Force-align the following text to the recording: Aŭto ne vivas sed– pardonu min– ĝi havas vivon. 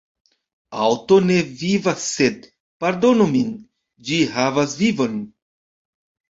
Aŭto 0.85 1.17
ne 1.25 1.35
vivas 1.59 2.05
sed– 2.13 2.47
pardonu 2.85 3.29
min– 3.35 3.53
ĝi 4.09 4.19
havas 4.39 4.75
vivon. 4.83 5.21